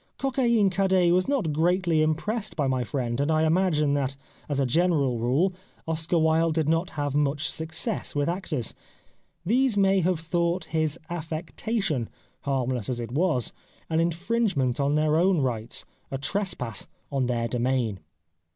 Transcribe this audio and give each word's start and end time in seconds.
Coquelin 0.17 0.71
cadet 0.71 1.11
was 1.13 1.27
not 1.27 1.53
greatly 1.53 2.01
impressed 2.01 2.55
by 2.55 2.65
my 2.65 2.83
friend; 2.83 3.21
and 3.21 3.29
I 3.29 3.43
imagine 3.43 3.93
that, 3.93 4.15
as 4.49 4.59
a 4.59 4.65
general 4.65 5.19
rule, 5.19 5.53
Oscar 5.87 6.17
Wilde 6.17 6.55
did 6.55 6.67
not 6.67 6.89
have 6.97 7.13
much 7.13 7.47
success 7.47 8.15
with 8.15 8.27
actors. 8.27 8.73
These 9.45 9.77
may 9.77 9.99
have 9.99 10.19
thought 10.19 10.65
his 10.73 10.97
affectation, 11.11 12.09
harmless 12.39 12.89
as 12.89 12.99
it 12.99 13.11
was, 13.11 13.53
an 13.91 13.99
infringement 13.99 14.79
on 14.79 14.95
their 14.95 15.17
own 15.17 15.37
rights— 15.39 15.85
a 16.09 16.17
trespass 16.17 16.87
on 17.11 17.27
their 17.27 17.47
domain." 17.47 17.99